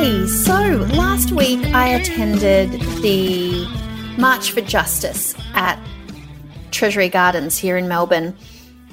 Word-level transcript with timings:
Hey, 0.00 0.26
so 0.28 0.54
last 0.94 1.30
week 1.30 1.62
I 1.74 1.88
attended 1.88 2.70
the 3.02 3.66
March 4.16 4.50
for 4.50 4.62
Justice 4.62 5.34
at 5.52 5.78
Treasury 6.70 7.10
Gardens 7.10 7.58
here 7.58 7.76
in 7.76 7.86
Melbourne, 7.86 8.34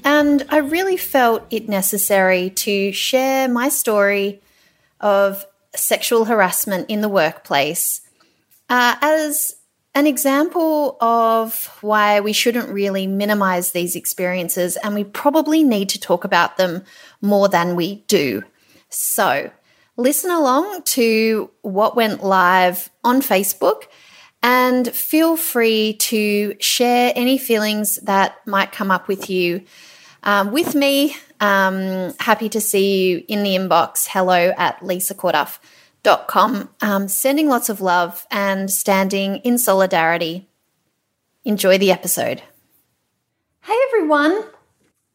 and 0.03 0.45
I 0.49 0.57
really 0.57 0.97
felt 0.97 1.45
it 1.49 1.69
necessary 1.69 2.49
to 2.49 2.91
share 2.91 3.47
my 3.47 3.69
story 3.69 4.41
of 4.99 5.45
sexual 5.73 6.25
harassment 6.25 6.89
in 6.89 6.99
the 6.99 7.07
workplace 7.07 8.01
uh, 8.69 8.97
as 9.01 9.55
an 9.95 10.07
example 10.07 10.97
of 10.99 11.67
why 11.79 12.19
we 12.19 12.33
shouldn't 12.33 12.67
really 12.67 13.07
minimize 13.07 13.71
these 13.71 13.95
experiences 13.95 14.75
and 14.83 14.93
we 14.93 15.05
probably 15.05 15.63
need 15.63 15.87
to 15.87 16.01
talk 16.01 16.25
about 16.25 16.57
them 16.57 16.83
more 17.21 17.47
than 17.47 17.77
we 17.77 18.03
do. 18.07 18.43
So, 18.89 19.51
listen 19.97 20.29
along 20.29 20.83
to 20.83 21.49
what 21.63 21.95
went 21.95 22.23
live 22.23 22.89
on 23.03 23.21
Facebook 23.21 23.83
and 24.43 24.87
feel 24.93 25.35
free 25.35 25.93
to 25.93 26.55
share 26.59 27.11
any 27.15 27.37
feelings 27.37 27.97
that 28.03 28.45
might 28.45 28.71
come 28.71 28.91
up 28.91 29.07
with 29.07 29.29
you 29.29 29.63
um, 30.23 30.51
with 30.51 30.75
me. 30.75 31.15
Um, 31.39 32.13
happy 32.19 32.47
to 32.49 32.61
see 32.61 33.09
you 33.09 33.25
in 33.27 33.43
the 33.43 33.55
inbox. 33.55 34.07
Hello 34.09 34.53
at 34.57 34.79
lisacorduff.com. 34.81 36.69
Um, 36.81 37.07
sending 37.07 37.49
lots 37.49 37.69
of 37.69 37.81
love 37.81 38.27
and 38.29 38.69
standing 38.69 39.37
in 39.37 39.57
solidarity. 39.57 40.47
Enjoy 41.43 41.77
the 41.77 41.91
episode. 41.91 42.43
Hey 43.61 43.77
everyone. 43.89 44.43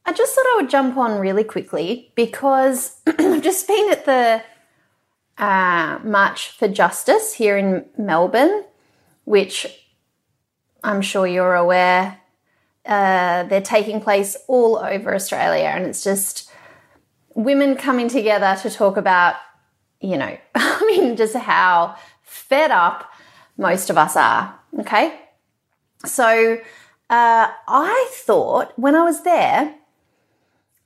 I 0.04 0.12
just 0.12 0.34
thought 0.34 0.46
I 0.46 0.56
would 0.56 0.70
jump 0.70 0.96
on 0.96 1.20
really 1.20 1.44
quickly 1.44 2.12
because 2.16 3.00
I've 3.06 3.42
just 3.42 3.68
been 3.68 3.92
at 3.92 4.04
the 4.04 4.42
uh, 5.38 5.98
March 6.04 6.50
for 6.50 6.68
Justice 6.68 7.34
here 7.34 7.56
in 7.56 7.86
Melbourne, 7.96 8.64
which 9.24 9.66
I'm 10.84 11.02
sure 11.02 11.26
you're 11.26 11.54
aware 11.54 12.18
uh, 12.84 13.44
they're 13.44 13.60
taking 13.60 14.00
place 14.00 14.36
all 14.48 14.76
over 14.76 15.14
Australia, 15.14 15.66
and 15.66 15.86
it's 15.86 16.02
just 16.02 16.50
women 17.34 17.76
coming 17.76 18.08
together 18.08 18.58
to 18.60 18.70
talk 18.70 18.96
about, 18.96 19.36
you 20.00 20.16
know, 20.16 20.36
I 20.54 20.84
mean, 20.86 21.16
just 21.16 21.36
how 21.36 21.96
fed 22.22 22.70
up 22.70 23.10
most 23.56 23.88
of 23.88 23.96
us 23.96 24.16
are. 24.16 24.58
Okay. 24.80 25.18
So 26.04 26.58
uh, 27.08 27.50
I 27.68 28.10
thought 28.12 28.76
when 28.76 28.96
I 28.96 29.04
was 29.04 29.22
there, 29.22 29.76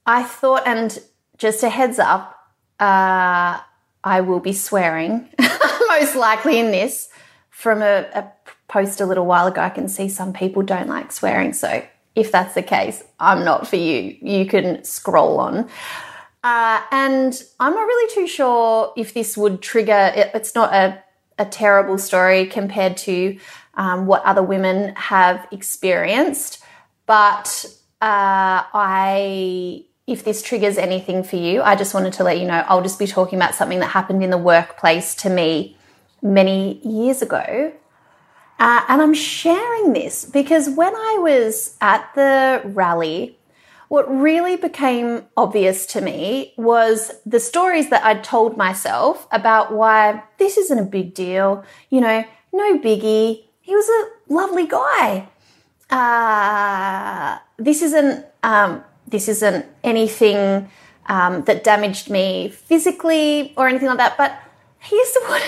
I 0.04 0.22
thought, 0.22 0.66
and 0.66 0.98
just 1.38 1.62
a 1.62 1.70
heads 1.70 1.98
up, 1.98 2.36
uh, 2.78 3.60
I 4.06 4.20
will 4.20 4.38
be 4.38 4.52
swearing, 4.52 5.28
most 5.88 6.14
likely 6.14 6.60
in 6.60 6.70
this, 6.70 7.08
from 7.50 7.82
a, 7.82 8.06
a 8.14 8.32
post 8.68 9.00
a 9.00 9.04
little 9.04 9.26
while 9.26 9.48
ago. 9.48 9.60
I 9.60 9.68
can 9.68 9.88
see 9.88 10.08
some 10.08 10.32
people 10.32 10.62
don't 10.62 10.86
like 10.86 11.10
swearing. 11.10 11.52
So 11.52 11.84
if 12.14 12.30
that's 12.30 12.54
the 12.54 12.62
case, 12.62 13.02
I'm 13.18 13.44
not 13.44 13.66
for 13.66 13.74
you. 13.74 14.16
You 14.22 14.46
can 14.46 14.84
scroll 14.84 15.40
on. 15.40 15.68
Uh, 16.44 16.80
and 16.92 17.42
I'm 17.58 17.74
not 17.74 17.82
really 17.82 18.14
too 18.14 18.28
sure 18.28 18.92
if 18.96 19.12
this 19.12 19.36
would 19.36 19.60
trigger, 19.60 20.12
it, 20.14 20.30
it's 20.34 20.54
not 20.54 20.72
a, 20.72 21.02
a 21.36 21.44
terrible 21.44 21.98
story 21.98 22.46
compared 22.46 22.96
to 22.98 23.36
um, 23.74 24.06
what 24.06 24.22
other 24.24 24.42
women 24.42 24.94
have 24.94 25.48
experienced. 25.50 26.62
But 27.06 27.66
uh, 28.00 28.62
I 28.72 29.86
if 30.06 30.24
this 30.24 30.42
triggers 30.42 30.78
anything 30.78 31.24
for 31.24 31.36
you, 31.36 31.62
I 31.62 31.74
just 31.74 31.92
wanted 31.92 32.12
to 32.14 32.24
let 32.24 32.38
you 32.38 32.46
know 32.46 32.64
I'll 32.68 32.82
just 32.82 32.98
be 32.98 33.06
talking 33.06 33.38
about 33.38 33.54
something 33.54 33.80
that 33.80 33.88
happened 33.88 34.22
in 34.22 34.30
the 34.30 34.38
workplace 34.38 35.14
to 35.16 35.30
me 35.30 35.76
many 36.22 36.80
years 36.86 37.22
ago. 37.22 37.72
Uh, 38.58 38.80
and 38.88 39.02
I'm 39.02 39.14
sharing 39.14 39.92
this 39.92 40.24
because 40.24 40.70
when 40.70 40.94
I 40.94 41.18
was 41.20 41.76
at 41.80 42.08
the 42.14 42.62
rally, 42.64 43.36
what 43.88 44.08
really 44.08 44.56
became 44.56 45.24
obvious 45.36 45.86
to 45.86 46.00
me 46.00 46.54
was 46.56 47.12
the 47.24 47.38
stories 47.38 47.90
that 47.90 48.04
I'd 48.04 48.24
told 48.24 48.56
myself 48.56 49.28
about 49.30 49.72
why 49.72 50.22
this 50.38 50.56
isn't 50.56 50.78
a 50.78 50.84
big 50.84 51.14
deal, 51.14 51.64
you 51.90 52.00
know, 52.00 52.24
no 52.52 52.78
biggie. 52.78 53.44
He 53.60 53.74
was 53.74 53.88
a 53.88 54.32
lovely 54.32 54.66
guy. 54.66 55.28
Uh, 55.90 57.38
this 57.58 57.82
isn't 57.82 58.24
um, 58.42 58.82
this 59.06 59.28
isn't 59.28 59.66
anything 59.84 60.70
um, 61.06 61.44
that 61.44 61.64
damaged 61.64 62.10
me 62.10 62.48
physically 62.48 63.54
or 63.56 63.68
anything 63.68 63.88
like 63.88 63.98
that. 63.98 64.16
But 64.16 64.38
here's 64.78 65.14
what 65.26 65.42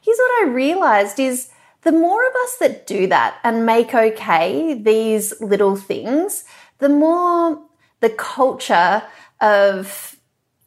here's 0.00 0.18
what 0.18 0.46
I 0.46 0.50
realized 0.50 1.20
is 1.20 1.50
the 1.82 1.92
more 1.92 2.26
of 2.26 2.34
us 2.44 2.56
that 2.56 2.86
do 2.86 3.06
that 3.08 3.38
and 3.44 3.66
make 3.66 3.94
okay 3.94 4.74
these 4.74 5.40
little 5.40 5.76
things, 5.76 6.44
the 6.78 6.88
more 6.88 7.62
the 8.00 8.10
culture 8.10 9.02
of 9.40 10.16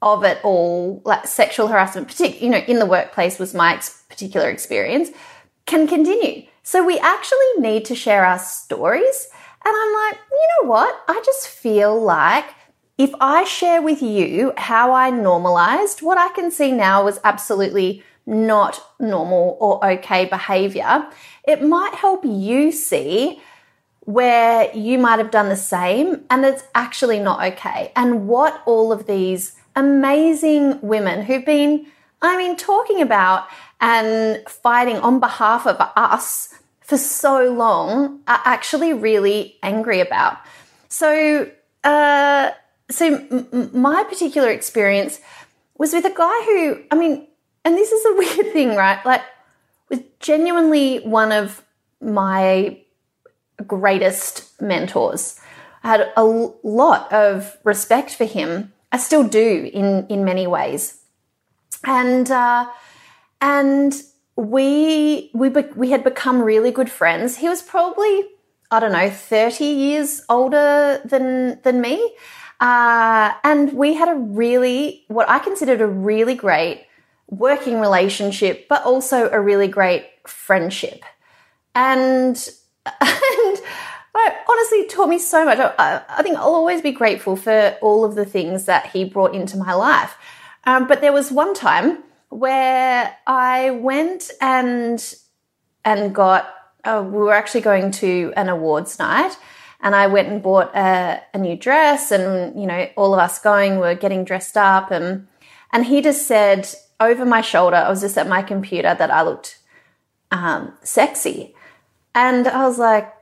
of 0.02 0.24
it 0.24 0.40
all, 0.44 1.02
like 1.04 1.28
sexual 1.28 1.68
harassment, 1.68 2.08
particularly 2.08 2.46
you 2.46 2.52
know 2.52 2.66
in 2.68 2.80
the 2.80 2.86
workplace 2.86 3.38
was 3.38 3.54
my 3.54 3.74
ex- 3.74 4.04
particular 4.08 4.50
experience, 4.50 5.10
can 5.66 5.88
continue. 5.88 6.46
So 6.64 6.86
we 6.86 7.00
actually 7.00 7.54
need 7.58 7.86
to 7.86 7.96
share 7.96 8.26
our 8.26 8.40
stories 8.40 9.28
and 9.66 9.76
I'm 9.76 9.94
like, 9.94 10.20
you 10.32 10.48
know 10.62 10.70
what? 10.70 11.04
I 11.08 11.22
just 11.26 11.48
feel 11.48 12.02
like 12.02 12.46
if 12.98 13.12
I 13.20 13.44
share 13.46 13.82
with 13.82 14.02
you 14.02 14.54
how 14.58 14.94
I 14.94 15.10
normalized, 15.10 16.02
what 16.02 16.18
I 16.18 16.30
can 16.34 16.52
see 16.52 16.72
now 16.72 17.06
was 17.06 17.20
absolutely 17.24 18.04
not 18.26 18.82
normal 19.00 19.58
or 19.60 19.84
okay 19.92 20.26
behavior, 20.26 21.08
it 21.48 21.64
might 21.64 21.94
help 21.96 22.24
you 22.26 22.72
see 22.72 23.42
where 24.02 24.76
you 24.76 24.98
might 24.98 25.20
have 25.20 25.32
done 25.32 25.50
the 25.50 25.56
same 25.56 26.26
and 26.30 26.44
it's 26.44 26.64
actually 26.76 27.20
not 27.20 27.44
okay. 27.54 27.92
And 27.96 28.28
what 28.28 28.62
all 28.66 28.92
of 28.92 29.08
these 29.08 29.56
amazing 29.76 30.82
women 30.82 31.24
who've 31.24 31.46
been, 31.46 31.86
I 32.22 32.38
mean, 32.38 32.56
talking 32.58 33.02
about 33.02 33.48
and 33.80 34.44
fighting 34.48 34.98
on 34.98 35.20
behalf 35.20 35.66
of 35.66 35.78
us 35.96 36.59
for 36.90 36.98
so 36.98 37.54
long 37.54 38.20
are 38.28 38.42
actually 38.46 38.94
really 38.94 39.58
angry 39.62 40.00
about. 40.00 40.40
So, 40.88 41.48
uh, 41.84 42.50
so 42.90 43.06
m- 43.30 43.70
my 43.74 44.04
particular 44.06 44.50
experience 44.50 45.20
was 45.78 45.94
with 45.94 46.04
a 46.06 46.10
guy 46.10 46.46
who, 46.46 46.84
I 46.90 46.96
mean, 46.96 47.28
and 47.64 47.78
this 47.78 47.92
is 47.92 48.04
a 48.06 48.14
weird 48.18 48.54
thing, 48.54 48.76
right? 48.76 49.06
Like, 49.06 49.22
was 49.92 50.00
genuinely 50.20 51.02
one 51.02 51.32
of 51.32 51.64
my 52.02 52.80
greatest 53.68 54.60
mentors. 54.60 55.40
I 55.84 55.90
had 55.90 56.12
a 56.18 56.24
lot 56.24 57.14
of 57.14 57.56
respect 57.64 58.16
for 58.16 58.26
him. 58.26 58.74
I 58.92 58.98
still 58.98 59.24
do 59.24 59.70
in 59.72 60.08
in 60.08 60.26
many 60.26 60.48
ways, 60.48 61.00
and 61.86 62.30
uh, 62.32 62.66
and 63.40 63.94
we 64.40 65.30
we 65.34 65.50
we 65.50 65.92
had 65.92 66.04
become 66.04 66.42
really 66.42 66.72
good 66.72 66.90
friends. 66.90 67.38
He 67.38 67.50
was 67.50 67.62
probably 67.62 68.26
I 68.72 68.80
don't 68.80 68.94
know 68.94 69.10
thirty 69.10 69.66
years 69.66 70.24
older 70.30 71.02
than 71.04 71.60
than 71.64 71.82
me, 71.82 72.16
uh, 72.62 73.34
and 73.44 73.74
we 73.74 73.96
had 73.96 74.08
a 74.08 74.16
really 74.16 75.04
what 75.10 75.30
I 75.30 75.40
considered 75.40 75.82
a 75.82 75.88
really 75.88 76.36
great 76.36 76.86
working 77.28 77.82
relationship, 77.82 78.68
but 78.70 78.86
also 78.86 79.30
a 79.30 79.42
really 79.42 79.68
great 79.68 80.08
friendship, 80.26 81.04
and 81.76 82.50
and. 82.86 83.62
honestly 84.50 84.86
taught 84.88 85.08
me 85.08 85.20
so 85.20 85.46
much. 85.46 85.60
I, 85.60 86.02
I, 86.10 86.24
think 86.24 86.38
I'll 86.38 86.56
always 86.56 86.82
be 86.82 86.92
grateful 86.92 87.38
for 87.38 87.78
all 87.82 88.04
of 88.04 88.16
the 88.16 88.26
things 88.26 88.66
that 88.66 88.88
he 88.88 89.06
brought 89.06 89.34
into 89.34 89.56
my 89.56 89.74
life. 89.74 90.16
Um, 90.66 90.88
but 90.88 91.00
there 91.00 91.14
was 91.14 91.32
one 91.32 91.54
time 91.54 92.04
where 92.30 93.16
I 93.28 93.72
went 93.72 94.32
and 94.42 95.14
and 95.84 96.14
got. 96.14 96.54
Oh, 96.86 97.04
we 97.04 97.18
were 97.18 97.34
actually 97.34 97.62
going 97.62 97.92
to 97.92 98.32
an 98.38 98.48
awards 98.48 99.00
night, 99.00 99.38
and 99.82 99.94
I 99.94 100.08
went 100.08 100.30
and 100.30 100.42
bought 100.42 100.74
a, 100.74 101.22
a 101.34 101.38
new 101.38 101.58
dress, 101.58 102.10
and 102.10 102.60
you 102.60 102.66
know, 102.66 102.88
all 102.96 103.14
of 103.14 103.20
us 103.20 103.40
going 103.40 103.80
were 103.80 103.96
getting 103.96 104.24
dressed 104.24 104.56
up, 104.56 104.90
and 104.90 105.28
and 105.74 105.86
he 105.86 106.02
just 106.02 106.26
said 106.26 106.70
over 107.00 107.26
my 107.26 107.42
shoulder, 107.42 107.78
I 107.78 107.90
was 107.90 108.02
just 108.02 108.18
at 108.18 108.28
my 108.28 108.42
computer 108.42 108.94
that 108.94 109.12
I 109.12 109.22
looked 109.22 109.60
um, 110.32 110.74
sexy. 110.84 111.56
And 112.14 112.48
I 112.48 112.66
was 112.66 112.78
like, 112.78 113.14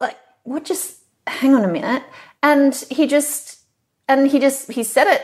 like, 0.00 0.16
what 0.44 0.64
just, 0.64 1.00
hang 1.26 1.54
on 1.54 1.64
a 1.64 1.68
minute. 1.68 2.02
And 2.42 2.74
he 2.90 3.06
just, 3.06 3.60
and 4.08 4.28
he 4.28 4.38
just, 4.38 4.70
he 4.70 4.84
said 4.84 5.06
it. 5.06 5.22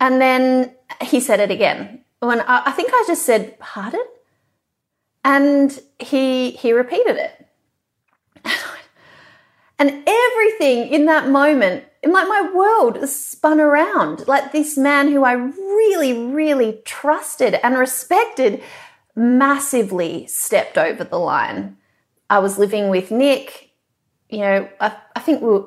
And 0.00 0.20
then 0.20 0.74
he 1.00 1.20
said 1.20 1.40
it 1.40 1.50
again. 1.50 2.03
When 2.26 2.40
I, 2.40 2.62
I 2.66 2.72
think 2.72 2.90
I 2.92 3.04
just 3.06 3.24
said, 3.24 3.58
pardon? 3.58 4.04
And 5.24 5.78
he, 5.98 6.50
he 6.52 6.72
repeated 6.72 7.16
it. 7.16 7.46
And 9.78 10.04
everything 10.06 10.88
in 10.88 11.06
that 11.06 11.28
moment, 11.28 11.84
like 12.04 12.28
my 12.28 12.50
world 12.54 13.08
spun 13.08 13.60
around. 13.60 14.26
Like 14.28 14.52
this 14.52 14.76
man 14.78 15.08
who 15.08 15.24
I 15.24 15.32
really, 15.32 16.12
really 16.12 16.80
trusted 16.84 17.58
and 17.62 17.76
respected 17.76 18.62
massively 19.16 20.26
stepped 20.26 20.78
over 20.78 21.02
the 21.04 21.18
line. 21.18 21.76
I 22.30 22.38
was 22.38 22.58
living 22.58 22.88
with 22.88 23.10
Nick. 23.10 23.70
You 24.28 24.38
know, 24.38 24.68
I, 24.80 24.96
I 25.16 25.20
think 25.20 25.42
we 25.42 25.48
were, 25.48 25.66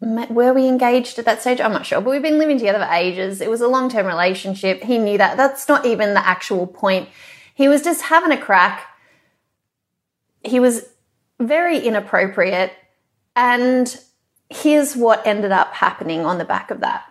were 0.00 0.52
we 0.52 0.68
engaged 0.68 1.18
at 1.18 1.24
that 1.24 1.40
stage? 1.40 1.60
I'm 1.60 1.72
not 1.72 1.86
sure, 1.86 2.00
but 2.00 2.10
we've 2.10 2.22
been 2.22 2.38
living 2.38 2.58
together 2.58 2.78
for 2.78 2.92
ages. 2.92 3.40
It 3.40 3.50
was 3.50 3.60
a 3.60 3.68
long 3.68 3.90
term 3.90 4.06
relationship. 4.06 4.82
He 4.82 4.98
knew 4.98 5.18
that. 5.18 5.36
That's 5.36 5.68
not 5.68 5.84
even 5.86 6.14
the 6.14 6.26
actual 6.26 6.66
point. 6.66 7.08
He 7.54 7.66
was 7.68 7.82
just 7.82 8.02
having 8.02 8.30
a 8.30 8.40
crack. 8.40 8.86
He 10.44 10.60
was 10.60 10.86
very 11.40 11.78
inappropriate. 11.78 12.72
And 13.34 14.00
here's 14.48 14.96
what 14.96 15.26
ended 15.26 15.50
up 15.50 15.74
happening 15.74 16.24
on 16.24 16.38
the 16.38 16.44
back 16.44 16.70
of 16.70 16.80
that. 16.80 17.04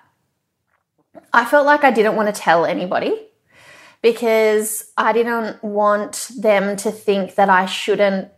I 1.33 1.45
felt 1.45 1.65
like 1.65 1.83
I 1.83 1.91
didn't 1.91 2.15
want 2.15 2.33
to 2.33 2.41
tell 2.41 2.65
anybody 2.65 3.27
because 4.01 4.91
I 4.97 5.11
didn't 5.11 5.61
want 5.63 6.31
them 6.37 6.77
to 6.77 6.91
think 6.91 7.35
that 7.35 7.49
I 7.49 7.65
shouldn't 7.65 8.29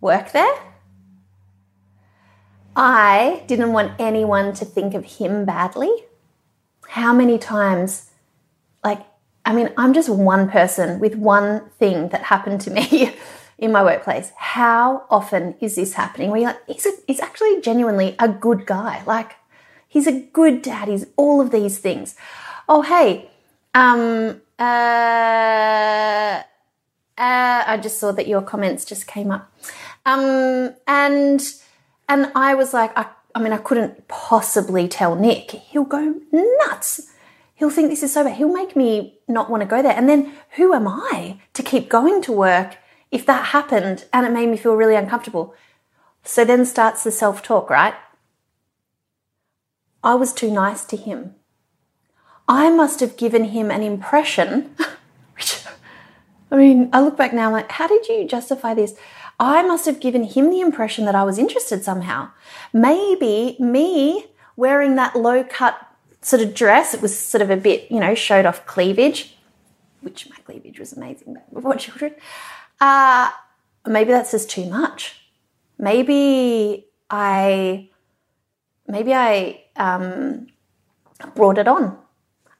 work 0.00 0.32
there. 0.32 0.54
I 2.76 3.42
didn't 3.46 3.72
want 3.72 3.92
anyone 3.98 4.52
to 4.54 4.66
think 4.66 4.92
of 4.92 5.04
him 5.04 5.46
badly. 5.46 5.90
How 6.88 7.14
many 7.14 7.38
times, 7.38 8.10
like, 8.84 9.00
I 9.46 9.54
mean, 9.54 9.70
I'm 9.78 9.94
just 9.94 10.10
one 10.10 10.50
person 10.50 11.00
with 11.00 11.14
one 11.14 11.70
thing 11.78 12.10
that 12.10 12.24
happened 12.24 12.60
to 12.62 12.70
me 12.70 13.14
in 13.58 13.72
my 13.72 13.82
workplace. 13.82 14.30
How 14.36 15.06
often 15.08 15.54
is 15.60 15.76
this 15.76 15.94
happening? 15.94 16.30
Where 16.30 16.40
you're 16.40 16.50
like, 16.50 16.66
he's, 16.68 16.84
a, 16.84 16.92
he's 17.06 17.20
actually 17.20 17.62
genuinely 17.62 18.14
a 18.18 18.28
good 18.28 18.66
guy. 18.66 19.02
Like, 19.06 19.36
he's 19.88 20.06
a 20.06 20.20
good 20.20 20.60
dad. 20.60 20.88
He's 20.88 21.06
all 21.16 21.40
of 21.40 21.50
these 21.50 21.78
things. 21.78 22.14
Oh, 22.68 22.82
hey, 22.82 23.30
um, 23.74 24.42
uh, 24.58 26.42
uh, 27.18 27.64
I 27.66 27.78
just 27.82 27.98
saw 27.98 28.12
that 28.12 28.26
your 28.28 28.42
comments 28.42 28.84
just 28.84 29.06
came 29.06 29.30
up. 29.30 29.50
Um, 30.04 30.74
and, 30.86 31.40
and 32.08 32.30
I 32.34 32.54
was 32.54 32.72
like, 32.72 32.96
I, 32.96 33.06
I 33.34 33.40
mean, 33.40 33.52
I 33.52 33.58
couldn't 33.58 34.08
possibly 34.08 34.88
tell 34.88 35.14
Nick. 35.14 35.50
He'll 35.50 35.84
go 35.84 36.20
nuts. 36.32 37.12
He'll 37.54 37.70
think 37.70 37.90
this 37.90 38.02
is 38.02 38.12
so 38.12 38.24
bad. 38.24 38.36
He'll 38.36 38.52
make 38.52 38.76
me 38.76 39.18
not 39.28 39.50
want 39.50 39.62
to 39.62 39.68
go 39.68 39.82
there. 39.82 39.96
And 39.96 40.08
then 40.08 40.32
who 40.56 40.74
am 40.74 40.86
I 40.86 41.40
to 41.54 41.62
keep 41.62 41.88
going 41.88 42.22
to 42.22 42.32
work 42.32 42.76
if 43.10 43.26
that 43.26 43.46
happened 43.46 44.04
and 44.12 44.26
it 44.26 44.32
made 44.32 44.48
me 44.48 44.56
feel 44.56 44.74
really 44.74 44.94
uncomfortable. 44.94 45.54
So 46.22 46.44
then 46.44 46.64
starts 46.64 47.04
the 47.04 47.10
self 47.10 47.42
talk, 47.42 47.70
right? 47.70 47.94
I 50.02 50.14
was 50.14 50.32
too 50.32 50.50
nice 50.50 50.84
to 50.86 50.96
him. 50.96 51.34
I 52.48 52.70
must 52.70 53.00
have 53.00 53.16
given 53.16 53.46
him 53.46 53.70
an 53.70 53.82
impression. 53.82 54.70
Which, 55.34 55.64
I 56.50 56.56
mean, 56.56 56.90
I 56.92 57.00
look 57.00 57.16
back 57.16 57.32
now, 57.32 57.46
I'm 57.46 57.52
like, 57.52 57.72
how 57.72 57.88
did 57.88 58.06
you 58.08 58.26
justify 58.26 58.74
this? 58.74 58.94
I 59.38 59.62
must 59.62 59.86
have 59.86 60.00
given 60.00 60.24
him 60.24 60.50
the 60.50 60.60
impression 60.60 61.04
that 61.04 61.14
I 61.14 61.24
was 61.24 61.38
interested 61.38 61.84
somehow. 61.84 62.30
Maybe 62.72 63.56
me 63.60 64.26
wearing 64.56 64.94
that 64.96 65.14
low 65.14 65.44
cut 65.44 65.78
sort 66.22 66.42
of 66.42 66.54
dress, 66.54 66.94
it 66.94 67.02
was 67.02 67.16
sort 67.18 67.42
of 67.42 67.50
a 67.50 67.56
bit, 67.56 67.90
you 67.90 68.00
know, 68.00 68.14
showed 68.14 68.46
off 68.46 68.66
cleavage, 68.66 69.36
which 70.00 70.28
my 70.30 70.36
cleavage 70.44 70.78
was 70.78 70.92
amazing 70.92 71.36
before 71.52 71.76
children 71.76 72.14
uh, 72.80 73.30
maybe 73.86 74.10
that's 74.10 74.30
just 74.30 74.50
too 74.50 74.66
much. 74.66 75.20
Maybe 75.78 76.86
I, 77.10 77.90
maybe 78.86 79.14
I 79.14 79.64
um, 79.76 80.48
brought 81.34 81.58
it 81.58 81.68
on. 81.68 81.98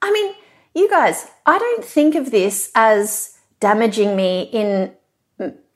I 0.02 0.12
mean, 0.12 0.34
you 0.74 0.88
guys, 0.88 1.26
I 1.44 1.58
don't 1.58 1.84
think 1.84 2.14
of 2.14 2.30
this 2.30 2.70
as 2.74 3.38
damaging 3.60 4.14
me 4.16 4.42
in 4.52 4.92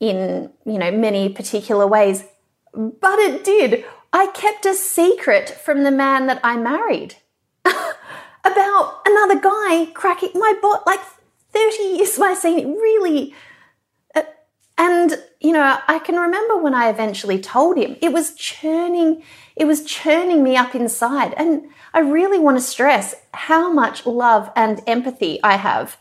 in 0.01 0.51
you 0.65 0.79
know 0.79 0.91
many 0.91 1.29
particular 1.29 1.87
ways, 1.87 2.25
but 2.75 3.19
it 3.19 3.45
did. 3.45 3.85
I 4.13 4.27
kept 4.29 4.67
a 4.67 4.75
secret 4.75 5.49
from 5.49 5.85
the 5.85 5.93
man 5.93 6.27
that 6.27 6.41
I 6.43 6.57
married 6.57 7.17
about 7.65 9.01
another 9.07 9.39
guy 9.39 9.87
cracking 9.95 10.33
my 10.35 10.55
butt 10.61 10.85
like 10.87 11.01
30 11.53 11.83
years 11.83 12.19
my. 12.19 12.59
It 12.59 12.67
really 12.67 13.35
uh, 14.15 14.23
and, 14.81 15.23
you 15.41 15.53
know, 15.53 15.79
I 15.87 15.99
can 15.99 16.17
remember 16.17 16.57
when 16.57 16.75
I 16.75 16.89
eventually 16.89 17.39
told 17.39 17.77
him, 17.77 17.97
it 18.01 18.13
was 18.13 18.35
churning, 18.35 19.23
it 19.55 19.67
was 19.67 19.85
churning 19.85 20.43
me 20.43 20.57
up 20.57 20.75
inside. 20.75 21.35
And 21.37 21.69
I 21.93 22.01
really 22.01 22.39
want 22.39 22.57
to 22.57 22.63
stress 22.63 23.15
how 23.35 23.71
much 23.71 24.07
love 24.07 24.51
and 24.57 24.83
empathy 24.87 25.39
I 25.43 25.57
have 25.57 25.99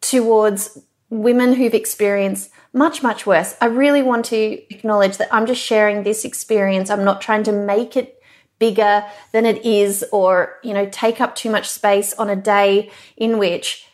towards 0.00 0.78
women 1.10 1.52
who've 1.52 1.74
experienced 1.74 2.50
much, 2.72 3.02
much 3.02 3.26
worse. 3.26 3.54
I 3.60 3.66
really 3.66 4.02
want 4.02 4.24
to 4.26 4.74
acknowledge 4.74 5.18
that 5.18 5.32
I'm 5.32 5.46
just 5.46 5.60
sharing 5.60 6.02
this 6.02 6.24
experience. 6.24 6.90
I'm 6.90 7.04
not 7.04 7.20
trying 7.20 7.42
to 7.44 7.52
make 7.52 7.96
it 7.96 8.22
bigger 8.58 9.04
than 9.32 9.44
it 9.44 9.64
is 9.64 10.04
or, 10.12 10.58
you 10.62 10.72
know, 10.72 10.88
take 10.90 11.20
up 11.20 11.34
too 11.34 11.50
much 11.50 11.68
space 11.68 12.14
on 12.14 12.30
a 12.30 12.36
day 12.36 12.90
in 13.16 13.38
which 13.38 13.86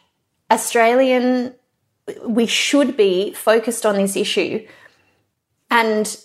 Australian 0.51 1.55
we 2.25 2.47
should 2.47 2.97
be 2.97 3.33
focused 3.33 3.85
on 3.85 3.97
this 3.97 4.17
issue. 4.17 4.67
And 5.71 6.17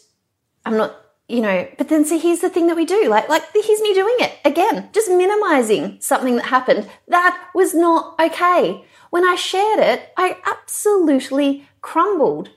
I'm 0.65 0.77
not, 0.77 0.95
you 1.27 1.41
know, 1.41 1.67
but 1.77 1.89
then 1.89 2.05
see, 2.05 2.19
here's 2.19 2.39
the 2.39 2.49
thing 2.49 2.67
that 2.67 2.75
we 2.75 2.85
do. 2.85 3.07
Like, 3.09 3.29
like 3.29 3.43
here's 3.53 3.81
me 3.81 3.93
doing 3.93 4.15
it 4.19 4.37
again, 4.45 4.89
just 4.93 5.09
minimizing 5.09 5.97
something 5.99 6.35
that 6.35 6.45
happened. 6.45 6.89
That 7.07 7.49
was 7.55 7.73
not 7.73 8.19
okay. 8.19 8.85
When 9.09 9.25
I 9.25 9.35
shared 9.35 9.79
it, 9.79 10.11
I 10.17 10.37
absolutely 10.45 11.67
crumbled. 11.83 12.49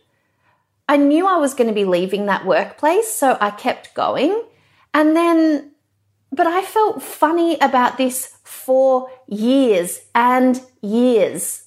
I 0.89 0.97
knew 0.97 1.27
I 1.27 1.37
was 1.37 1.53
going 1.53 1.69
to 1.69 1.75
be 1.75 1.85
leaving 1.85 2.25
that 2.27 2.47
workplace, 2.47 3.13
so 3.13 3.37
I 3.39 3.51
kept 3.51 3.93
going. 3.93 4.43
And 4.95 5.15
then, 5.15 5.73
but 6.33 6.47
I 6.47 6.63
felt 6.63 7.03
funny 7.03 7.59
about 7.59 7.99
this 7.99 8.39
for 8.45 9.11
years 9.27 10.01
and 10.15 10.63
years 10.81 11.65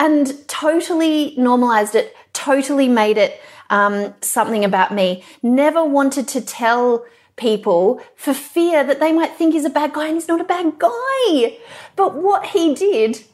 and 0.00 0.48
totally 0.48 1.34
normalized 1.36 1.94
it, 1.94 2.16
totally 2.32 2.88
made 2.88 3.16
it 3.16 3.40
um, 3.70 4.14
something 4.20 4.64
about 4.64 4.92
me. 4.92 5.22
Never 5.42 5.84
wanted 5.84 6.26
to 6.28 6.40
tell 6.40 7.04
people 7.36 8.00
for 8.16 8.34
fear 8.34 8.84
that 8.84 9.00
they 9.00 9.12
might 9.12 9.34
think 9.36 9.54
he's 9.54 9.64
a 9.64 9.70
bad 9.70 9.92
guy 9.92 10.06
and 10.06 10.14
he's 10.14 10.28
not 10.28 10.40
a 10.40 10.44
bad 10.44 10.78
guy. 10.78 11.58
But 11.96 12.14
what 12.16 12.46
he 12.46 12.74
did 12.74 13.24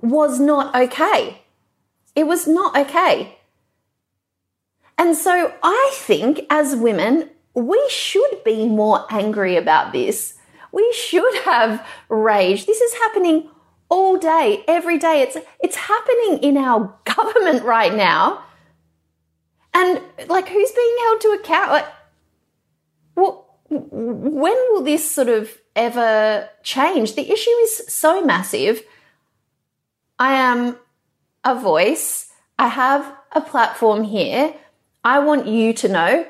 was 0.00 0.38
not 0.38 0.74
okay. 0.74 1.43
It 2.14 2.26
was 2.26 2.46
not 2.46 2.76
okay. 2.76 3.38
And 4.96 5.16
so 5.16 5.52
I 5.62 5.90
think 5.94 6.46
as 6.50 6.76
women, 6.76 7.30
we 7.54 7.82
should 7.88 8.42
be 8.44 8.66
more 8.66 9.06
angry 9.10 9.56
about 9.56 9.92
this. 9.92 10.34
We 10.72 10.92
should 10.92 11.34
have 11.44 11.86
rage. 12.08 12.66
This 12.66 12.80
is 12.80 12.94
happening 12.94 13.48
all 13.88 14.16
day, 14.16 14.64
every 14.66 14.98
day. 14.98 15.22
It's 15.22 15.36
it's 15.60 15.76
happening 15.76 16.38
in 16.38 16.56
our 16.56 16.96
government 17.04 17.64
right 17.64 17.94
now. 17.94 18.42
And 19.72 20.00
like 20.28 20.48
who's 20.48 20.70
being 20.70 20.96
held 21.04 21.20
to 21.20 21.28
account? 21.40 21.70
Like 21.70 21.86
well, 23.16 23.58
when 23.68 24.56
will 24.70 24.82
this 24.82 25.08
sort 25.08 25.28
of 25.28 25.56
ever 25.74 26.48
change? 26.62 27.14
The 27.14 27.30
issue 27.30 27.50
is 27.50 27.82
so 27.88 28.24
massive. 28.24 28.82
I 30.18 30.34
am 30.34 30.76
a 31.44 31.54
voice. 31.54 32.32
I 32.58 32.68
have 32.68 33.14
a 33.32 33.40
platform 33.40 34.04
here. 34.04 34.54
I 35.02 35.18
want 35.18 35.46
you 35.46 35.72
to 35.74 35.88
know 35.88 36.26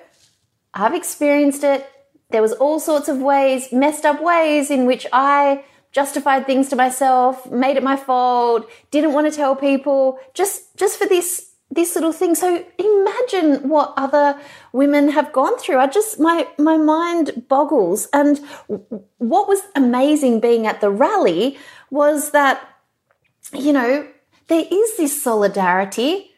I've 0.74 0.94
experienced 0.94 1.62
it. 1.62 1.88
There 2.30 2.42
was 2.42 2.52
all 2.52 2.80
sorts 2.80 3.08
of 3.08 3.18
ways, 3.18 3.72
messed 3.72 4.04
up 4.04 4.20
ways 4.20 4.70
in 4.70 4.86
which 4.86 5.06
I 5.12 5.64
justified 5.92 6.46
things 6.46 6.68
to 6.70 6.76
myself, 6.76 7.48
made 7.50 7.76
it 7.76 7.82
my 7.84 7.94
fault, 7.94 8.68
didn't 8.90 9.12
want 9.12 9.30
to 9.30 9.36
tell 9.36 9.54
people, 9.54 10.18
just 10.34 10.76
just 10.76 10.98
for 10.98 11.06
this 11.06 11.52
this 11.70 11.94
little 11.94 12.12
thing. 12.12 12.34
So 12.34 12.64
imagine 12.78 13.68
what 13.68 13.94
other 13.96 14.38
women 14.72 15.10
have 15.10 15.32
gone 15.32 15.56
through. 15.58 15.78
I 15.78 15.86
just 15.86 16.18
my 16.18 16.48
my 16.58 16.76
mind 16.76 17.44
boggles. 17.48 18.08
And 18.12 18.40
what 19.18 19.48
was 19.48 19.62
amazing 19.76 20.40
being 20.40 20.66
at 20.66 20.80
the 20.80 20.90
rally 20.90 21.56
was 21.90 22.32
that 22.32 22.60
you 23.52 23.72
know 23.72 24.08
there 24.48 24.66
is 24.70 24.96
this 24.96 25.22
solidarity 25.22 26.32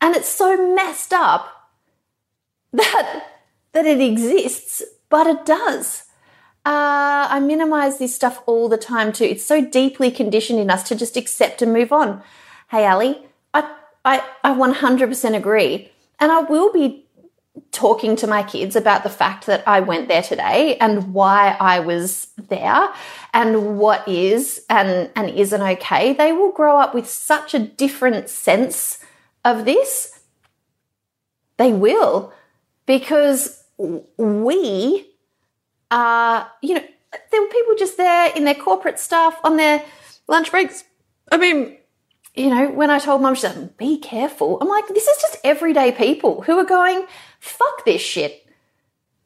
And 0.00 0.16
it's 0.16 0.28
so 0.28 0.74
messed 0.74 1.12
up 1.12 1.70
that, 2.72 3.26
that 3.72 3.86
it 3.86 4.00
exists, 4.00 4.82
but 5.08 5.26
it 5.26 5.46
does. 5.46 6.04
Uh, 6.64 7.26
I 7.30 7.40
minimize 7.40 7.98
this 7.98 8.14
stuff 8.14 8.42
all 8.46 8.68
the 8.68 8.76
time 8.76 9.12
too. 9.12 9.24
It's 9.24 9.44
so 9.44 9.64
deeply 9.64 10.10
conditioned 10.10 10.58
in 10.58 10.70
us 10.70 10.82
to 10.84 10.94
just 10.94 11.16
accept 11.16 11.62
and 11.62 11.72
move 11.72 11.92
on. 11.92 12.22
Hey, 12.70 12.86
Ali, 12.86 13.26
I, 13.52 13.70
I, 14.04 14.22
I 14.42 14.54
100% 14.54 15.36
agree. 15.36 15.90
And 16.18 16.32
I 16.32 16.40
will 16.40 16.72
be 16.72 17.01
talking 17.70 18.16
to 18.16 18.26
my 18.26 18.42
kids 18.42 18.76
about 18.76 19.02
the 19.02 19.10
fact 19.10 19.46
that 19.46 19.66
I 19.66 19.80
went 19.80 20.08
there 20.08 20.22
today 20.22 20.76
and 20.78 21.12
why 21.12 21.56
I 21.60 21.80
was 21.80 22.28
there 22.36 22.88
and 23.34 23.78
what 23.78 24.06
is 24.08 24.64
and, 24.70 25.10
and 25.14 25.30
isn't 25.30 25.60
okay. 25.60 26.14
They 26.14 26.32
will 26.32 26.52
grow 26.52 26.78
up 26.78 26.94
with 26.94 27.08
such 27.08 27.54
a 27.54 27.58
different 27.58 28.30
sense 28.30 28.98
of 29.44 29.64
this. 29.64 30.20
They 31.58 31.72
will 31.72 32.32
because 32.86 33.62
we 34.16 35.08
are, 35.90 36.50
you 36.62 36.74
know, 36.74 36.84
there 37.30 37.42
were 37.42 37.48
people 37.48 37.74
just 37.76 37.98
there 37.98 38.32
in 38.34 38.44
their 38.44 38.54
corporate 38.54 38.98
stuff 38.98 39.38
on 39.44 39.56
their 39.56 39.84
lunch 40.26 40.50
breaks. 40.50 40.84
I 41.30 41.36
mean, 41.36 41.76
you 42.34 42.48
know, 42.48 42.70
when 42.70 42.90
I 42.90 42.98
told 42.98 43.20
mum, 43.20 43.34
she 43.34 43.42
said, 43.42 43.76
be 43.76 43.98
careful. 43.98 44.58
I'm 44.60 44.68
like, 44.68 44.88
this 44.88 45.06
is 45.06 45.20
just 45.20 45.36
everyday 45.44 45.92
people 45.92 46.42
who 46.42 46.58
are 46.58 46.64
going, 46.64 47.06
fuck 47.42 47.84
this 47.84 48.00
shit. 48.00 48.46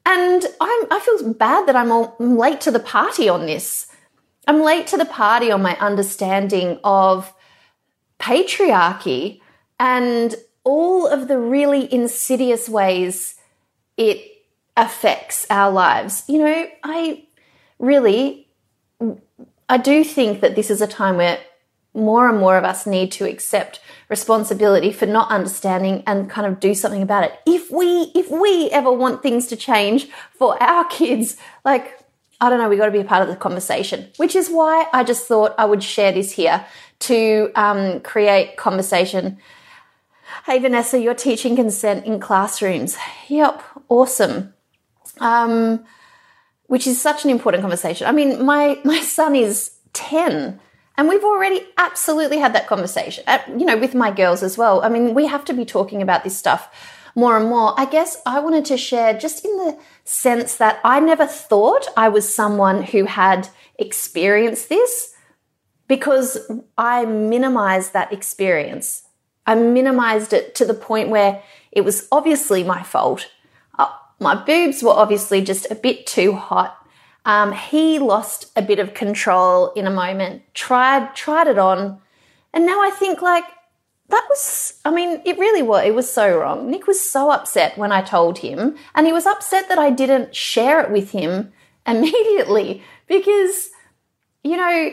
And 0.05 0.43
I'm, 0.59 0.87
I 0.91 0.99
feel 0.99 1.33
bad 1.33 1.67
that 1.67 1.75
I'm, 1.75 1.91
all, 1.91 2.15
I'm 2.19 2.35
late 2.35 2.59
to 2.61 2.71
the 2.71 2.79
party 2.79 3.29
on 3.29 3.45
this. 3.45 3.87
I'm 4.47 4.63
late 4.63 4.87
to 4.87 4.97
the 4.97 5.05
party 5.05 5.51
on 5.51 5.61
my 5.61 5.77
understanding 5.77 6.79
of 6.83 7.31
patriarchy 8.19 9.39
and 9.79 10.35
all 10.63 11.05
of 11.05 11.27
the 11.27 11.37
really 11.37 11.93
insidious 11.93 12.67
ways 12.67 13.35
it 13.97 14.19
affects 14.75 15.45
our 15.51 15.71
lives. 15.71 16.23
You 16.27 16.39
know, 16.39 16.67
I 16.83 17.23
really, 17.77 18.47
I 19.69 19.77
do 19.77 20.03
think 20.03 20.41
that 20.41 20.55
this 20.55 20.71
is 20.71 20.81
a 20.81 20.87
time 20.87 21.17
where 21.17 21.39
more 21.97 22.29
and 22.29 22.37
more 22.37 22.57
of 22.57 22.63
us 22.63 22.85
need 22.85 23.11
to 23.13 23.25
accept 23.25 23.81
responsibility 24.09 24.91
for 24.91 25.05
not 25.05 25.31
understanding 25.31 26.03
and 26.07 26.29
kind 26.29 26.47
of 26.47 26.59
do 26.59 26.73
something 26.73 27.01
about 27.01 27.23
it. 27.23 27.33
If 27.45 27.71
we 27.71 28.11
if 28.15 28.29
we 28.29 28.69
ever 28.71 28.91
want 28.91 29.23
things 29.23 29.47
to 29.47 29.55
change 29.55 30.07
for 30.37 30.61
our 30.61 30.85
kids, 30.85 31.35
like 31.65 31.99
I 32.39 32.49
don't 32.49 32.59
know, 32.59 32.69
we 32.69 32.77
got 32.77 32.85
to 32.85 32.91
be 32.91 32.99
a 32.99 33.03
part 33.03 33.23
of 33.23 33.29
the 33.29 33.35
conversation, 33.35 34.09
which 34.17 34.35
is 34.35 34.49
why 34.49 34.85
I 34.93 35.03
just 35.03 35.27
thought 35.27 35.55
I 35.57 35.65
would 35.65 35.83
share 35.83 36.11
this 36.11 36.31
here 36.31 36.65
to 36.99 37.51
um, 37.55 37.99
create 38.01 38.57
conversation. 38.57 39.39
Hey 40.45 40.59
Vanessa, 40.59 40.99
you're 40.99 41.15
teaching 41.15 41.55
consent 41.55 42.05
in 42.05 42.19
classrooms. 42.19 42.95
Yep, 43.27 43.63
awesome. 43.89 44.53
Um, 45.19 45.83
which 46.67 46.85
is 46.85 47.01
such 47.01 47.23
an 47.23 47.31
important 47.31 47.61
conversation. 47.61 48.07
I 48.07 48.11
mean, 48.11 48.45
my 48.45 48.79
my 48.83 49.01
son 49.01 49.35
is 49.35 49.71
ten 49.93 50.59
and 50.97 51.07
we've 51.07 51.23
already 51.23 51.65
absolutely 51.77 52.39
had 52.39 52.53
that 52.53 52.67
conversation, 52.67 53.23
uh, 53.27 53.39
you 53.47 53.65
know, 53.65 53.77
with 53.77 53.93
my 53.93 54.11
girls 54.11 54.41
as 54.41 54.57
well. 54.57 54.81
I 54.81 54.89
mean, 54.89 55.13
we 55.13 55.27
have 55.27 55.45
to 55.45 55.53
be 55.53 55.63
talking 55.63 56.01
about 56.01 56.23
this 56.23 56.35
stuff 56.35 56.69
more 57.15 57.37
and 57.37 57.47
more. 57.47 57.79
I 57.79 57.85
guess 57.85 58.21
I 58.25 58.39
wanted 58.39 58.65
to 58.65 58.77
share 58.77 59.17
just 59.17 59.45
in 59.45 59.57
the 59.57 59.77
sense 60.03 60.55
that 60.57 60.79
I 60.83 60.99
never 60.99 61.25
thought 61.25 61.87
I 61.95 62.09
was 62.09 62.33
someone 62.33 62.83
who 62.83 63.05
had 63.05 63.49
experienced 63.77 64.69
this 64.69 65.13
because 65.87 66.37
I 66.77 67.05
minimized 67.05 67.93
that 67.93 68.11
experience. 68.11 69.03
I 69.45 69.55
minimized 69.55 70.33
it 70.33 70.55
to 70.55 70.65
the 70.65 70.73
point 70.73 71.09
where 71.09 71.41
it 71.71 71.81
was 71.81 72.07
obviously 72.11 72.63
my 72.63 72.83
fault. 72.83 73.29
Uh, 73.77 73.87
my 74.19 74.35
boobs 74.35 74.83
were 74.83 74.91
obviously 74.91 75.41
just 75.41 75.69
a 75.71 75.75
bit 75.75 76.05
too 76.05 76.33
hot. 76.33 76.86
Um, 77.27 77.51
he 77.51 77.99
lost 77.99 78.49
a 78.55 78.61
bit 78.61 78.79
of 78.79 78.93
control 78.93 79.73
in 79.73 79.85
a 79.85 79.91
moment, 79.91 80.43
tried 80.53 81.13
tried 81.13 81.47
it 81.47 81.59
on, 81.59 81.99
and 82.53 82.65
now 82.65 82.81
I 82.81 82.89
think 82.89 83.21
like 83.21 83.43
that 84.07 84.25
was 84.29 84.79
I 84.85 84.91
mean, 84.91 85.21
it 85.25 85.37
really 85.37 85.61
was 85.61 85.85
it 85.85 85.93
was 85.93 86.09
so 86.11 86.39
wrong. 86.39 86.71
Nick 86.71 86.87
was 86.87 87.01
so 87.01 87.29
upset 87.29 87.77
when 87.77 87.91
I 87.91 88.01
told 88.01 88.37
him, 88.37 88.77
and 88.95 89.05
he 89.05 89.11
was 89.11 89.25
upset 89.25 89.67
that 89.67 89.77
I 89.77 89.89
didn't 89.89 90.37
share 90.37 90.79
it 90.79 90.89
with 90.89 91.11
him 91.11 91.51
immediately 91.85 92.81
because 93.07 93.71
you 94.41 94.55
know 94.55 94.91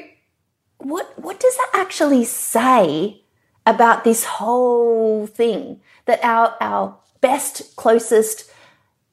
what 0.78 1.16
what 1.16 1.38
does 1.38 1.56
that 1.56 1.70
actually 1.74 2.24
say 2.24 3.22
about 3.64 4.02
this 4.02 4.24
whole 4.24 5.28
thing 5.28 5.80
that 6.06 6.18
our 6.24 6.56
our 6.60 6.98
best 7.20 7.76
closest 7.76 8.50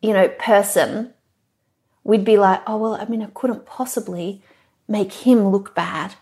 you 0.01 0.11
know 0.11 0.27
person 0.27 1.13
we'd 2.03 2.25
be 2.25 2.37
like, 2.37 2.61
oh, 2.67 2.77
well, 2.77 2.95
I 2.95 3.05
mean, 3.05 3.21
I 3.21 3.27
couldn't 3.33 3.65
possibly 3.65 4.41
make 4.87 5.13
him 5.13 5.49
look 5.49 5.75
bad 5.75 6.15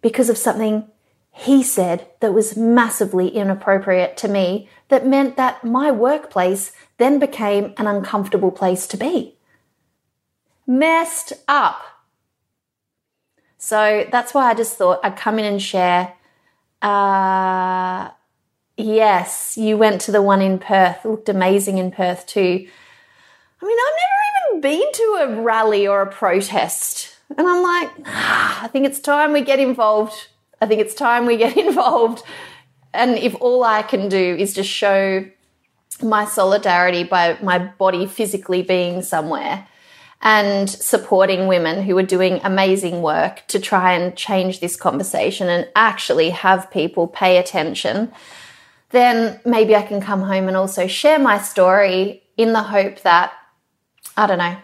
because 0.00 0.28
of 0.28 0.38
something 0.38 0.88
he 1.32 1.62
said 1.62 2.08
that 2.20 2.34
was 2.34 2.56
massively 2.56 3.28
inappropriate 3.28 4.16
to 4.18 4.28
me 4.28 4.68
that 4.88 5.06
meant 5.06 5.36
that 5.36 5.64
my 5.64 5.90
workplace 5.90 6.72
then 6.98 7.18
became 7.18 7.72
an 7.76 7.86
uncomfortable 7.86 8.50
place 8.50 8.86
to 8.88 8.96
be. 8.96 9.36
Messed 10.66 11.32
up. 11.48 11.82
So 13.56 14.06
that's 14.10 14.34
why 14.34 14.50
I 14.50 14.54
just 14.54 14.76
thought 14.76 15.00
I'd 15.02 15.16
come 15.16 15.38
in 15.38 15.44
and 15.44 15.62
share. 15.62 16.14
Uh, 16.82 18.10
yes, 18.76 19.56
you 19.56 19.76
went 19.76 20.00
to 20.02 20.12
the 20.12 20.22
one 20.22 20.42
in 20.42 20.58
Perth. 20.58 21.04
It 21.04 21.08
looked 21.08 21.28
amazing 21.28 21.78
in 21.78 21.90
Perth 21.90 22.26
too. 22.26 22.40
I 22.40 23.66
mean, 23.66 23.78
I've 23.78 23.94
never 23.94 24.20
been 24.60 24.92
to 24.92 25.18
a 25.20 25.40
rally 25.42 25.86
or 25.86 26.02
a 26.02 26.10
protest. 26.10 27.14
And 27.36 27.46
I'm 27.46 27.62
like, 27.62 27.90
ah, 28.06 28.64
I 28.64 28.68
think 28.68 28.86
it's 28.86 28.98
time 28.98 29.32
we 29.32 29.42
get 29.42 29.60
involved. 29.60 30.28
I 30.60 30.66
think 30.66 30.80
it's 30.80 30.94
time 30.94 31.26
we 31.26 31.36
get 31.36 31.56
involved. 31.66 32.22
And 32.92 33.16
if 33.16 33.34
all 33.40 33.62
I 33.62 33.82
can 33.82 34.08
do 34.08 34.36
is 34.38 34.52
just 34.52 34.68
show 34.68 35.24
my 36.02 36.24
solidarity 36.24 37.04
by 37.04 37.38
my 37.42 37.58
body 37.58 38.06
physically 38.06 38.62
being 38.62 39.02
somewhere 39.02 39.66
and 40.22 40.68
supporting 40.68 41.46
women 41.46 41.82
who 41.82 41.96
are 41.96 42.02
doing 42.02 42.40
amazing 42.44 43.00
work 43.00 43.46
to 43.48 43.58
try 43.58 43.94
and 43.94 44.16
change 44.16 44.60
this 44.60 44.76
conversation 44.76 45.48
and 45.48 45.68
actually 45.74 46.30
have 46.30 46.70
people 46.70 47.06
pay 47.06 47.38
attention, 47.38 48.12
then 48.90 49.40
maybe 49.44 49.74
I 49.74 49.82
can 49.82 50.00
come 50.00 50.22
home 50.22 50.48
and 50.48 50.56
also 50.56 50.86
share 50.86 51.18
my 51.18 51.38
story 51.38 52.22
in 52.36 52.52
the 52.52 52.62
hope 52.62 53.00
that 53.02 53.32
I 54.16 54.26
don't 54.26 54.38
know. 54.38 54.56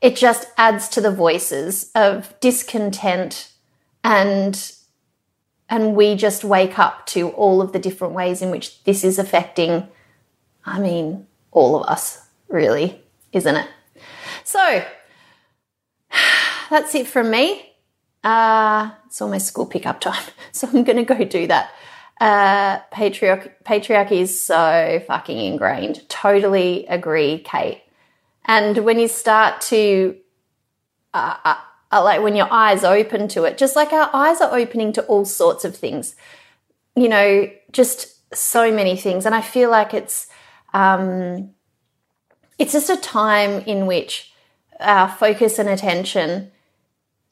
It 0.00 0.16
just 0.16 0.48
adds 0.56 0.88
to 0.90 1.00
the 1.00 1.10
voices 1.10 1.90
of 1.94 2.38
discontent 2.40 3.52
and 4.04 4.72
and 5.70 5.94
we 5.94 6.14
just 6.14 6.44
wake 6.44 6.78
up 6.78 7.04
to 7.06 7.28
all 7.30 7.60
of 7.60 7.72
the 7.72 7.78
different 7.78 8.14
ways 8.14 8.40
in 8.40 8.50
which 8.50 8.82
this 8.84 9.04
is 9.04 9.18
affecting 9.18 9.88
I 10.64 10.78
mean 10.78 11.26
all 11.50 11.82
of 11.82 11.88
us, 11.88 12.26
really, 12.48 13.00
isn't 13.32 13.56
it? 13.56 13.68
So 14.44 14.84
that's 16.70 16.94
it 16.94 17.06
from 17.06 17.30
me. 17.30 17.64
Uh, 18.24 18.90
it's 19.06 19.20
almost 19.20 19.46
school 19.46 19.66
pickup 19.66 20.00
time, 20.00 20.22
so 20.52 20.68
I'm 20.68 20.84
going 20.84 20.96
to 20.96 21.04
go 21.04 21.24
do 21.24 21.46
that. 21.46 21.70
Uh, 22.20 22.80
patriarchy, 22.92 23.50
patriarchy 23.64 24.20
is 24.20 24.40
so 24.40 25.02
fucking 25.06 25.38
ingrained. 25.38 26.08
Totally 26.08 26.84
agree, 26.86 27.38
Kate. 27.38 27.82
And 28.44 28.78
when 28.78 28.98
you 28.98 29.08
start 29.08 29.60
to, 29.62 30.16
uh, 31.12 31.36
uh, 31.44 31.56
uh, 31.92 32.04
like 32.04 32.22
when 32.22 32.36
your 32.36 32.50
eyes 32.50 32.84
open 32.84 33.28
to 33.28 33.44
it, 33.44 33.58
just 33.58 33.76
like 33.76 33.92
our 33.92 34.10
eyes 34.12 34.40
are 34.40 34.56
opening 34.56 34.92
to 34.94 35.02
all 35.04 35.24
sorts 35.24 35.64
of 35.64 35.76
things, 35.76 36.16
you 36.96 37.08
know, 37.08 37.50
just 37.72 38.34
so 38.34 38.72
many 38.72 38.96
things. 38.96 39.26
And 39.26 39.34
I 39.34 39.40
feel 39.40 39.70
like 39.70 39.94
it's, 39.94 40.28
um, 40.72 41.50
it's 42.58 42.72
just 42.72 42.90
a 42.90 42.96
time 42.96 43.60
in 43.66 43.86
which 43.86 44.32
our 44.80 45.08
focus 45.08 45.58
and 45.58 45.68
attention 45.68 46.50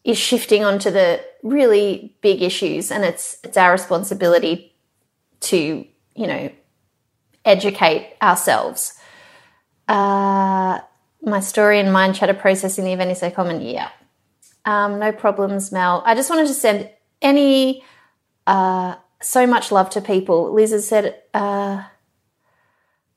is 0.04 0.16
shifting 0.16 0.64
onto 0.64 0.90
the 0.90 1.20
really 1.42 2.16
big 2.20 2.42
issues 2.42 2.90
and 2.90 3.04
it's 3.04 3.38
it's 3.42 3.56
our 3.56 3.72
responsibility 3.72 4.72
to 5.40 5.84
you 6.14 6.26
know 6.26 6.50
educate 7.44 8.14
ourselves 8.22 8.94
uh, 9.88 10.78
my 11.26 11.40
story 11.40 11.80
and 11.80 11.92
mind 11.92 12.14
chatter 12.14 12.34
processing 12.34 12.84
the 12.84 12.92
event 12.92 13.10
is 13.10 13.18
so 13.18 13.30
common. 13.30 13.60
Yeah. 13.60 13.90
Um, 14.64 14.98
no 14.98 15.12
problems, 15.12 15.72
Mel. 15.72 16.02
I 16.06 16.14
just 16.14 16.30
wanted 16.30 16.46
to 16.46 16.54
send 16.54 16.88
any 17.20 17.84
uh, 18.46 18.94
so 19.20 19.46
much 19.46 19.72
love 19.72 19.90
to 19.90 20.00
people. 20.00 20.52
Liz 20.52 20.70
has 20.70 20.86
said, 20.86 21.20
uh, 21.34 21.84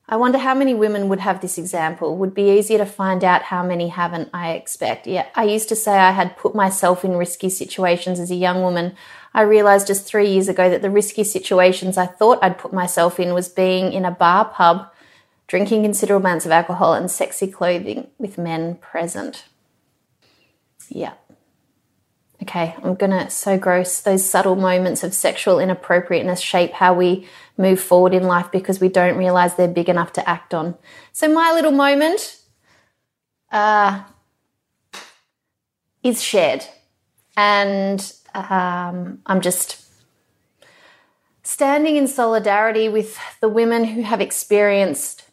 I 0.08 0.16
wonder 0.16 0.38
how 0.38 0.54
many 0.54 0.74
women 0.74 1.08
would 1.08 1.20
have 1.20 1.40
this 1.40 1.56
example. 1.56 2.16
Would 2.16 2.34
be 2.34 2.58
easier 2.58 2.78
to 2.78 2.86
find 2.86 3.22
out 3.22 3.42
how 3.42 3.64
many 3.64 3.88
haven't, 3.88 4.28
I 4.34 4.52
expect. 4.52 5.06
Yeah, 5.06 5.26
I 5.36 5.44
used 5.44 5.68
to 5.68 5.76
say 5.76 5.96
I 5.96 6.10
had 6.10 6.36
put 6.36 6.52
myself 6.52 7.04
in 7.04 7.16
risky 7.16 7.48
situations 7.48 8.18
as 8.18 8.32
a 8.32 8.34
young 8.34 8.60
woman. 8.60 8.96
I 9.32 9.42
realized 9.42 9.86
just 9.86 10.04
three 10.04 10.28
years 10.28 10.48
ago 10.48 10.68
that 10.68 10.82
the 10.82 10.90
risky 10.90 11.22
situations 11.22 11.96
I 11.96 12.06
thought 12.06 12.40
I'd 12.42 12.58
put 12.58 12.72
myself 12.72 13.20
in 13.20 13.34
was 13.34 13.48
being 13.48 13.92
in 13.92 14.04
a 14.04 14.10
bar 14.10 14.46
pub, 14.46 14.90
drinking 15.50 15.82
considerable 15.82 16.24
amounts 16.24 16.46
of 16.46 16.52
alcohol, 16.52 16.94
and 16.94 17.10
sexy 17.10 17.48
clothing 17.48 18.06
with 18.18 18.38
men 18.38 18.76
present. 18.76 19.46
Yeah. 20.88 21.14
Okay, 22.40 22.76
I'm 22.84 22.94
gonna 22.94 23.28
so 23.30 23.58
gross. 23.58 24.00
Those 24.00 24.24
subtle 24.24 24.54
moments 24.54 25.02
of 25.02 25.12
sexual 25.12 25.58
inappropriateness 25.58 26.40
shape 26.40 26.74
how 26.74 26.94
we 26.94 27.26
move 27.58 27.80
forward 27.80 28.14
in 28.14 28.22
life 28.22 28.52
because 28.52 28.80
we 28.80 28.88
don't 28.88 29.18
realize 29.18 29.56
they're 29.56 29.66
big 29.66 29.88
enough 29.88 30.12
to 30.12 30.28
act 30.28 30.54
on. 30.54 30.76
So, 31.10 31.26
my 31.26 31.50
little 31.50 31.72
moment 31.72 32.40
uh, 33.50 34.04
is 36.04 36.22
shared. 36.22 36.64
And 37.36 38.00
um, 38.34 39.18
I'm 39.26 39.40
just 39.40 39.84
standing 41.42 41.96
in 41.96 42.06
solidarity 42.06 42.88
with 42.88 43.18
the 43.40 43.48
women 43.48 43.82
who 43.82 44.02
have 44.02 44.20
experienced 44.20 45.24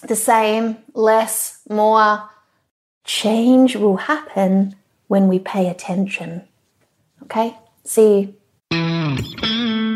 the 0.00 0.16
same, 0.16 0.78
less, 0.94 1.60
more. 1.68 2.28
Change 3.04 3.76
will 3.76 3.96
happen 3.96 4.76
when 5.06 5.28
we 5.28 5.38
pay 5.38 5.68
attention. 5.68 6.46
Okay? 7.22 7.56
See 7.84 8.20
you. 8.20 8.34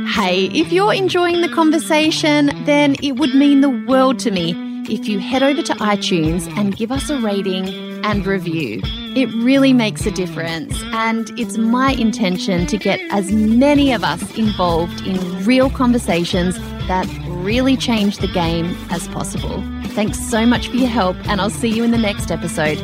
Hey, 0.09 0.47
if 0.53 0.73
you're 0.73 0.93
enjoying 0.93 1.41
the 1.41 1.49
conversation, 1.49 2.51
then 2.65 2.97
it 3.03 3.13
would 3.13 3.35
mean 3.35 3.61
the 3.61 3.71
world 3.71 4.19
to 4.21 4.31
me 4.31 4.55
if 4.89 5.09
you 5.09 5.19
head 5.19 5.43
over 5.43 5.63
to 5.63 5.73
iTunes 5.75 6.47
and 6.59 6.77
give 6.77 6.93
us 6.93 7.09
a 7.09 7.19
rating 7.21 7.69
and 8.05 8.27
review. 8.27 8.81
It 9.17 9.27
really 9.43 9.73
makes 9.73 10.05
a 10.07 10.11
difference, 10.11 10.83
and 10.93 11.31
it's 11.39 11.57
my 11.57 11.93
intention 11.93 12.67
to 12.67 12.77
get 12.77 13.01
as 13.11 13.31
many 13.33 13.93
of 13.93 14.05
us 14.05 14.37
involved 14.37 15.07
in 15.07 15.45
real 15.45 15.71
conversations 15.71 16.59
that 16.89 17.07
really 17.29 17.77
change 17.77 18.19
the 18.19 18.29
game 18.29 18.77
as 18.91 19.09
possible. 19.09 19.63
Thanks 19.95 20.19
so 20.31 20.47
much 20.47 20.69
for 20.69 20.77
your 20.77 20.89
help, 20.89 21.17
and 21.29 21.41
I'll 21.41 21.51
see 21.51 21.69
you 21.69 21.85
in 21.85 21.91
the 21.91 21.99
next 21.99 22.31
episode. 22.31 22.79